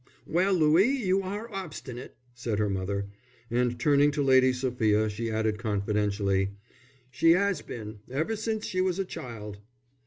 "Well, 0.25 0.55
Louie, 0.55 0.91
you 0.97 1.21
are 1.21 1.47
obstinate," 1.53 2.17
said 2.33 2.57
her 2.57 2.71
mother; 2.71 3.05
and 3.51 3.79
turning 3.79 4.09
to 4.13 4.23
Lady 4.23 4.51
Sophia 4.51 5.07
she 5.09 5.29
added 5.29 5.59
confidentially: 5.59 6.53
"She 7.11 7.35
'as 7.35 7.61
been 7.61 7.99
ever 8.09 8.35
since 8.35 8.65
she 8.65 8.81
was 8.81 8.97
a 8.97 9.05
child." 9.05 9.59